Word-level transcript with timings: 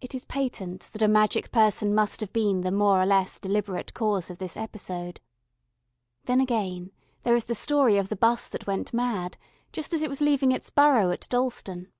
It 0.00 0.16
is 0.16 0.24
patent 0.24 0.88
that 0.92 1.00
a 1.02 1.06
magic 1.06 1.52
person 1.52 1.94
must 1.94 2.18
have 2.18 2.32
been 2.32 2.62
the 2.62 2.72
more 2.72 3.00
or 3.00 3.06
less 3.06 3.38
deliberate 3.38 3.94
cause 3.94 4.30
of 4.30 4.38
this 4.38 4.56
episode. 4.56 5.20
Then 6.24 6.40
again, 6.40 6.90
there 7.22 7.36
is 7.36 7.44
the 7.44 7.54
story 7.54 7.98
of 7.98 8.08
the 8.08 8.16
'bus 8.16 8.48
that 8.48 8.66
went 8.66 8.92
mad, 8.92 9.36
just 9.72 9.94
as 9.94 10.02
it 10.02 10.10
was 10.10 10.20
leaving 10.20 10.50
its 10.50 10.70
burrow 10.70 11.12
at 11.12 11.28
Dalston. 11.30 11.92